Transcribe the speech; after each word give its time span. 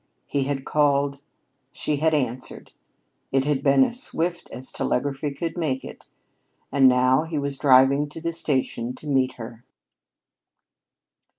He 0.25 0.45
had 0.45 0.65
called. 0.65 1.21
She 1.71 1.97
had 1.97 2.11
answered. 2.15 2.71
It 3.31 3.45
had 3.45 3.61
been 3.61 3.83
as 3.83 4.01
swift 4.01 4.49
as 4.51 4.71
telegraphy 4.71 5.31
could 5.31 5.55
make 5.55 5.85
it. 5.85 6.07
And 6.71 6.89
now 6.89 7.21
he 7.21 7.37
was 7.37 7.55
driving 7.55 8.09
to 8.09 8.19
the 8.19 8.33
station 8.33 8.95
to 8.95 9.05
meet 9.05 9.33
her. 9.33 9.63